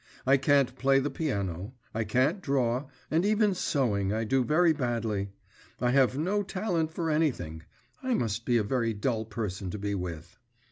I 0.25 0.35
can't 0.37 0.75
play 0.77 0.97
the 0.97 1.11
piano, 1.11 1.75
I 1.93 2.05
can't 2.05 2.41
draw, 2.41 2.87
and 3.11 3.23
even 3.23 3.53
sewing 3.53 4.11
I 4.11 4.23
do 4.23 4.43
very 4.43 4.73
badly. 4.73 5.29
I 5.79 5.91
have 5.91 6.17
no 6.17 6.41
talent 6.41 6.89
for 6.89 7.11
anything; 7.11 7.61
I 8.01 8.15
must 8.15 8.43
be 8.43 8.57
a 8.57 8.63
very 8.63 8.93
dull 8.95 9.25
person 9.25 9.69
to 9.69 9.77
be 9.77 9.93
with. 9.93 10.39